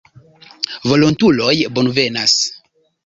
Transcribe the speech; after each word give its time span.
Volontuloj 0.93 1.53
bonvenas. 1.77 2.39